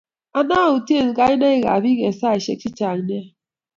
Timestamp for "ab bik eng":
1.73-2.17